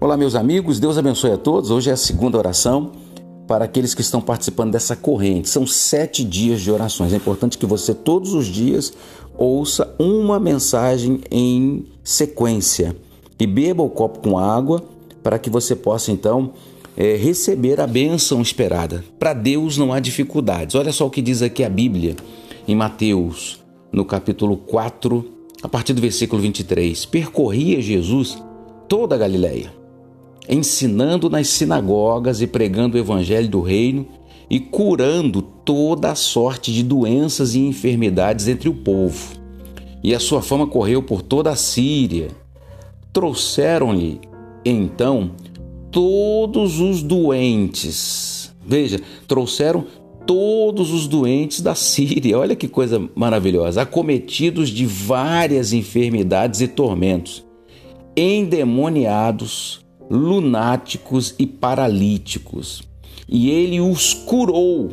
Olá, 0.00 0.16
meus 0.16 0.36
amigos, 0.36 0.78
Deus 0.78 0.96
abençoe 0.96 1.32
a 1.32 1.36
todos. 1.36 1.72
Hoje 1.72 1.90
é 1.90 1.92
a 1.92 1.96
segunda 1.96 2.38
oração 2.38 2.92
para 3.48 3.64
aqueles 3.64 3.94
que 3.96 4.00
estão 4.00 4.20
participando 4.20 4.70
dessa 4.70 4.94
corrente. 4.94 5.48
São 5.48 5.66
sete 5.66 6.22
dias 6.22 6.60
de 6.60 6.70
orações. 6.70 7.12
É 7.12 7.16
importante 7.16 7.58
que 7.58 7.66
você 7.66 7.92
todos 7.92 8.32
os 8.32 8.46
dias 8.46 8.92
ouça 9.36 9.92
uma 9.98 10.38
mensagem 10.38 11.20
em 11.32 11.84
sequência 12.04 12.94
e 13.40 13.44
beba 13.44 13.82
o 13.82 13.90
copo 13.90 14.20
com 14.20 14.38
água 14.38 14.84
para 15.20 15.36
que 15.36 15.50
você 15.50 15.74
possa 15.74 16.12
então 16.12 16.52
é, 16.96 17.16
receber 17.16 17.80
a 17.80 17.86
bênção 17.86 18.40
esperada. 18.40 19.04
Para 19.18 19.34
Deus 19.34 19.76
não 19.76 19.92
há 19.92 19.98
dificuldades. 19.98 20.76
Olha 20.76 20.92
só 20.92 21.08
o 21.08 21.10
que 21.10 21.20
diz 21.20 21.42
aqui 21.42 21.64
a 21.64 21.68
Bíblia 21.68 22.14
em 22.68 22.76
Mateus, 22.76 23.64
no 23.92 24.04
capítulo 24.04 24.58
4, 24.58 25.24
a 25.60 25.68
partir 25.68 25.92
do 25.92 26.00
versículo 26.00 26.40
23. 26.40 27.04
Percorria 27.06 27.82
Jesus 27.82 28.40
toda 28.86 29.16
a 29.16 29.18
Galileia 29.18 29.77
ensinando 30.48 31.28
nas 31.28 31.48
sinagogas 31.48 32.40
e 32.40 32.46
pregando 32.46 32.96
o 32.96 33.00
evangelho 33.00 33.48
do 33.48 33.60
reino 33.60 34.06
e 34.50 34.58
curando 34.58 35.42
toda 35.42 36.10
a 36.10 36.14
sorte 36.14 36.72
de 36.72 36.82
doenças 36.82 37.54
e 37.54 37.60
enfermidades 37.60 38.48
entre 38.48 38.68
o 38.68 38.74
povo. 38.74 39.36
E 40.02 40.14
a 40.14 40.20
sua 40.20 40.40
fama 40.40 40.66
correu 40.66 41.02
por 41.02 41.20
toda 41.20 41.50
a 41.50 41.56
Síria. 41.56 42.28
Trouxeram-lhe 43.12 44.20
então 44.64 45.32
todos 45.90 46.80
os 46.80 47.02
doentes. 47.02 48.54
Veja, 48.64 49.00
trouxeram 49.26 49.84
todos 50.26 50.92
os 50.92 51.08
doentes 51.08 51.60
da 51.60 51.74
Síria. 51.74 52.38
Olha 52.38 52.54
que 52.54 52.68
coisa 52.68 53.08
maravilhosa, 53.14 53.82
acometidos 53.82 54.68
de 54.68 54.86
várias 54.86 55.72
enfermidades 55.72 56.60
e 56.60 56.68
tormentos, 56.68 57.44
endemoniados, 58.16 59.80
lunáticos 60.10 61.34
e 61.38 61.46
paralíticos, 61.46 62.82
e 63.28 63.50
ele 63.50 63.80
os 63.80 64.14
curou. 64.14 64.90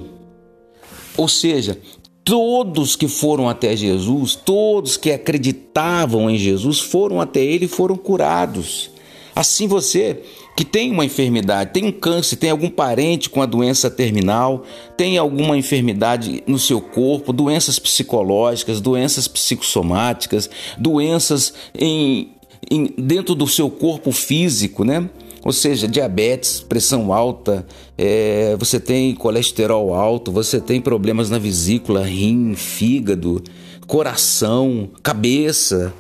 Ou 1.18 1.28
seja, 1.28 1.80
todos 2.24 2.96
que 2.96 3.08
foram 3.08 3.48
até 3.48 3.76
Jesus, 3.76 4.36
todos 4.36 4.98
que 4.98 5.12
acreditavam 5.12 6.30
em 6.30 6.38
Jesus, 6.38 6.80
foram 6.80 7.22
até 7.22 7.40
ele 7.40 7.66
e 7.66 7.70
foram 7.70 7.96
curados. 7.96 8.90
Assim 9.36 9.68
você 9.68 10.22
que 10.56 10.64
tem 10.64 10.90
uma 10.90 11.04
enfermidade, 11.04 11.74
tem 11.74 11.84
um 11.84 11.92
câncer, 11.92 12.38
tem 12.38 12.50
algum 12.50 12.70
parente 12.70 13.30
com 13.30 13.42
a 13.42 13.46
doença 13.46 13.92
terminal, 13.92 14.64
tem 14.96 15.18
alguma 15.18 15.58
enfermidade 15.58 16.42
no 16.48 16.58
seu 16.58 16.80
corpo, 16.80 17.34
doenças 17.34 17.78
psicológicas, 17.78 18.80
doenças 18.80 19.28
psicossomáticas, 19.28 20.50
doenças 20.78 21.54
em 21.78 22.32
em, 22.70 22.94
dentro 22.98 23.36
do 23.36 23.48
seu 23.48 23.70
corpo 23.70 24.12
físico, 24.12 24.84
né? 24.84 25.10
Ou 25.44 25.54
seja, 25.54 25.88
diabetes, 25.88 26.60
pressão 26.60 27.14
alta, 27.14 27.66
é, 27.96 28.56
você 28.58 28.80
tem 28.80 29.14
colesterol 29.14 29.94
alto, 29.94 30.32
você 30.32 30.60
tem 30.60 30.82
problemas 30.82 31.30
na 31.30 31.38
vesícula, 31.38 32.04
rim, 32.04 32.56
fígado, 32.56 33.44
coração, 33.86 34.90
cabeça, 35.04 35.94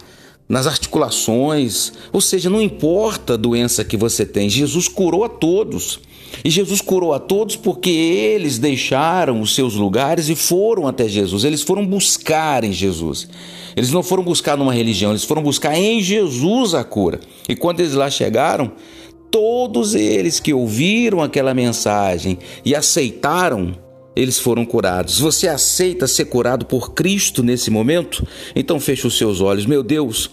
nas 0.47 0.67
articulações. 0.67 1.91
Ou 2.13 2.21
seja, 2.21 2.49
não 2.49 2.61
importa 2.61 3.33
a 3.33 3.37
doença 3.37 3.83
que 3.83 3.97
você 3.97 4.25
tem, 4.25 4.49
Jesus 4.49 4.87
curou 4.87 5.23
a 5.23 5.29
todos. 5.29 5.99
E 6.43 6.49
Jesus 6.49 6.81
curou 6.81 7.13
a 7.13 7.19
todos 7.19 7.55
porque 7.55 7.89
eles 7.89 8.57
deixaram 8.57 9.41
os 9.41 9.55
seus 9.55 9.73
lugares 9.75 10.29
e 10.29 10.35
foram 10.35 10.87
até 10.87 11.07
Jesus. 11.07 11.43
Eles 11.43 11.61
foram 11.61 11.85
buscar 11.85 12.63
em 12.63 12.73
Jesus. 12.73 13.27
Eles 13.75 13.91
não 13.91 14.01
foram 14.01 14.23
buscar 14.23 14.57
numa 14.57 14.73
religião, 14.73 15.11
eles 15.11 15.25
foram 15.25 15.43
buscar 15.43 15.75
em 15.77 16.01
Jesus 16.01 16.73
a 16.73 16.83
cura. 16.83 17.19
E 17.47 17.55
quando 17.55 17.81
eles 17.81 17.93
lá 17.93 18.09
chegaram, 18.09 18.71
todos 19.29 19.95
eles 19.95 20.39
que 20.39 20.53
ouviram 20.53 21.21
aquela 21.21 21.53
mensagem 21.53 22.37
e 22.63 22.73
aceitaram, 22.73 23.75
eles 24.15 24.39
foram 24.39 24.65
curados. 24.65 25.19
Você 25.19 25.47
aceita 25.47 26.07
ser 26.07 26.25
curado 26.25 26.65
por 26.65 26.93
Cristo 26.93 27.43
nesse 27.43 27.69
momento? 27.69 28.25
Então 28.55 28.79
feche 28.79 29.05
os 29.05 29.17
seus 29.17 29.41
olhos. 29.41 29.65
Meu 29.65 29.83
Deus, 29.83 30.29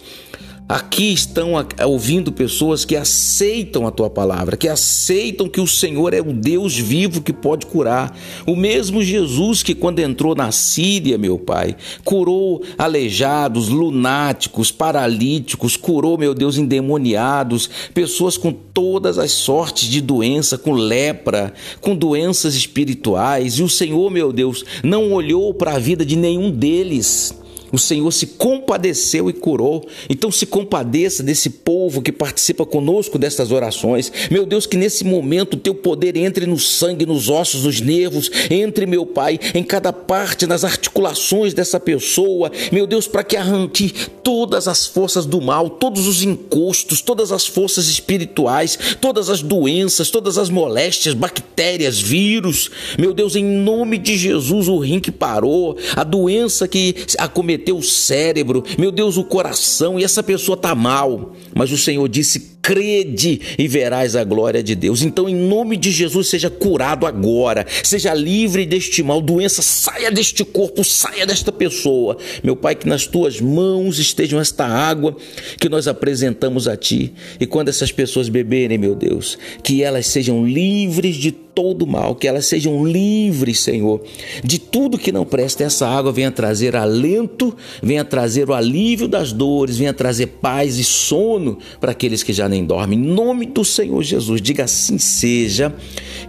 Aqui 0.67 1.11
estão 1.11 1.51
ouvindo 1.85 2.31
pessoas 2.31 2.85
que 2.85 2.95
aceitam 2.95 3.85
a 3.85 3.91
tua 3.91 4.09
palavra, 4.09 4.55
que 4.55 4.69
aceitam 4.69 5.49
que 5.49 5.59
o 5.59 5.67
Senhor 5.67 6.13
é 6.13 6.21
o 6.21 6.31
Deus 6.31 6.77
vivo 6.77 7.21
que 7.21 7.33
pode 7.33 7.65
curar. 7.65 8.17
O 8.47 8.55
mesmo 8.55 9.03
Jesus 9.03 9.61
que, 9.61 9.75
quando 9.75 9.99
entrou 9.99 10.33
na 10.33 10.53
Síria, 10.53 11.17
meu 11.17 11.37
Pai, 11.37 11.75
curou 12.05 12.63
aleijados, 12.77 13.67
lunáticos, 13.67 14.71
paralíticos, 14.71 15.75
curou, 15.75 16.17
meu 16.17 16.33
Deus, 16.33 16.57
endemoniados, 16.57 17.69
pessoas 17.93 18.37
com 18.37 18.53
todas 18.53 19.19
as 19.19 19.31
sortes 19.31 19.89
de 19.89 19.99
doença, 19.99 20.57
com 20.57 20.71
lepra, 20.71 21.53
com 21.81 21.93
doenças 21.93 22.55
espirituais. 22.55 23.59
E 23.59 23.63
o 23.63 23.69
Senhor, 23.69 24.09
meu 24.09 24.31
Deus, 24.31 24.63
não 24.81 25.11
olhou 25.11 25.53
para 25.53 25.75
a 25.75 25.79
vida 25.79 26.05
de 26.05 26.15
nenhum 26.15 26.49
deles 26.49 27.42
o 27.73 27.79
Senhor 27.79 28.11
se 28.11 28.27
compadeceu 28.27 29.31
e 29.31 29.33
curou. 29.33 29.83
Então 30.07 30.31
se 30.31 30.45
compadeça 30.45 31.23
desse 31.23 31.49
povo 31.49 32.03
que 32.03 32.11
participa 32.11 32.63
conosco 32.67 33.17
destas 33.17 33.51
orações. 33.51 34.11
Meu 34.29 34.45
Deus, 34.45 34.67
que 34.67 34.77
nesse 34.77 35.03
momento 35.03 35.55
o 35.55 35.59
teu 35.59 35.73
poder 35.73 36.15
entre 36.15 36.45
no 36.45 36.59
sangue, 36.59 37.03
nos 37.03 37.29
ossos, 37.29 37.63
nos 37.63 37.81
nervos, 37.81 38.29
entre, 38.51 38.85
meu 38.85 39.07
Pai, 39.07 39.39
em 39.55 39.63
cada 39.63 39.91
parte, 39.91 40.45
nas 40.45 40.63
articulações 40.63 41.55
dessa 41.55 41.79
pessoa. 41.79 42.51
Meu 42.71 42.85
Deus, 42.85 43.07
para 43.07 43.23
que 43.23 43.35
arranque 43.35 43.91
todas 44.21 44.67
as 44.67 44.85
forças 44.85 45.25
do 45.25 45.41
mal, 45.41 45.67
todos 45.67 46.05
os 46.05 46.21
encostos, 46.21 47.01
todas 47.01 47.31
as 47.31 47.47
forças 47.47 47.87
espirituais, 47.87 48.77
todas 49.01 49.31
as 49.31 49.41
doenças, 49.41 50.11
todas 50.11 50.37
as 50.37 50.51
moléstias, 50.51 51.15
bactérias, 51.15 51.99
vírus. 51.99 52.69
Meu 52.99 53.15
Deus, 53.15 53.35
em 53.35 53.43
nome 53.43 53.97
de 53.97 54.15
Jesus, 54.15 54.67
o 54.67 54.77
rim 54.77 54.99
que 54.99 55.11
parou, 55.11 55.75
a 55.95 56.03
doença 56.03 56.67
que 56.67 56.95
acometeu 57.17 57.62
teu 57.63 57.81
cérebro, 57.81 58.63
meu 58.77 58.91
Deus, 58.91 59.17
o 59.17 59.23
coração, 59.23 59.99
e 59.99 60.03
essa 60.03 60.21
pessoa 60.23 60.55
está 60.55 60.75
mal. 60.75 61.33
Mas 61.53 61.71
o 61.71 61.77
Senhor 61.77 62.07
disse: 62.07 62.52
crede 62.63 63.41
e 63.59 63.67
verás 63.67 64.15
a 64.15 64.23
glória 64.23 64.63
de 64.63 64.73
Deus. 64.73 65.01
Então, 65.01 65.27
em 65.27 65.35
nome 65.35 65.75
de 65.75 65.91
Jesus, 65.91 66.29
seja 66.29 66.49
curado 66.49 67.05
agora, 67.05 67.67
seja 67.83 68.13
livre 68.13 68.65
deste 68.65 69.03
mal, 69.03 69.21
doença, 69.21 69.61
saia 69.61 70.09
deste 70.09 70.45
corpo, 70.45 70.81
saia 70.81 71.25
desta 71.25 71.51
pessoa. 71.51 72.17
Meu 72.41 72.55
Pai, 72.55 72.73
que 72.73 72.87
nas 72.87 73.05
tuas 73.05 73.41
mãos 73.41 73.99
estejam 73.99 74.39
esta 74.39 74.65
água 74.65 75.15
que 75.59 75.67
nós 75.67 75.89
apresentamos 75.89 76.65
a 76.65 76.77
Ti. 76.77 77.13
E 77.37 77.45
quando 77.45 77.67
essas 77.67 77.91
pessoas 77.91 78.29
beberem, 78.29 78.77
meu 78.77 78.95
Deus, 78.95 79.37
que 79.61 79.83
elas 79.83 80.07
sejam 80.07 80.47
livres 80.47 81.17
de 81.17 81.43
todo 81.53 81.85
mal, 81.85 82.15
que 82.15 82.27
elas 82.27 82.45
sejam 82.45 82.85
livres, 82.85 83.59
Senhor, 83.59 84.01
de 84.43 84.59
tudo 84.59 84.97
que 84.97 85.11
não 85.11 85.25
presta. 85.25 85.63
Essa 85.63 85.87
água 85.87 86.11
venha 86.11 86.31
trazer 86.31 86.75
alento, 86.75 87.55
venha 87.81 88.03
trazer 88.03 88.49
o 88.49 88.53
alívio 88.53 89.07
das 89.07 89.31
dores, 89.31 89.77
venha 89.77 89.93
trazer 89.93 90.27
paz 90.27 90.77
e 90.77 90.83
sono 90.83 91.57
para 91.79 91.91
aqueles 91.91 92.23
que 92.23 92.33
já 92.33 92.49
nem 92.53 92.65
dormem. 92.65 92.97
Em 92.97 93.01
nome 93.01 93.45
do 93.45 93.65
Senhor 93.65 94.01
Jesus, 94.01 94.41
diga 94.41 94.63
assim 94.63 94.97
seja. 94.97 95.73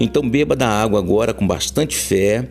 Então 0.01 0.29
beba 0.29 0.57
da 0.57 0.69
água 0.69 0.99
agora 0.99 1.33
com 1.33 1.47
bastante 1.47 1.97
fé 1.97 2.49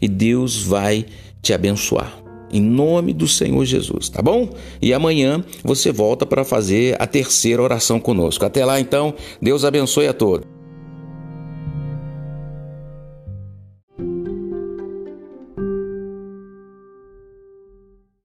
e 0.00 0.08
Deus 0.08 0.62
vai 0.62 1.06
te 1.42 1.52
abençoar. 1.52 2.18
Em 2.52 2.60
nome 2.60 3.12
do 3.12 3.28
Senhor 3.28 3.64
Jesus, 3.64 4.08
tá 4.08 4.20
bom? 4.20 4.50
E 4.82 4.92
amanhã 4.92 5.44
você 5.62 5.92
volta 5.92 6.26
para 6.26 6.44
fazer 6.44 7.00
a 7.00 7.06
terceira 7.06 7.62
oração 7.62 8.00
conosco. 8.00 8.44
Até 8.44 8.64
lá 8.64 8.80
então, 8.80 9.14
Deus 9.40 9.64
abençoe 9.64 10.08
a 10.08 10.12
todos. 10.12 10.49